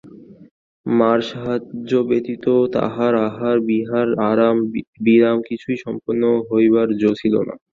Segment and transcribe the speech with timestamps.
[0.85, 4.57] মার সাহায্য ব্যতীত তাহার আহার বিহার আরাম
[5.05, 7.55] বিরাম কিছুই সম্পন্ন হইবার জো ছিল না।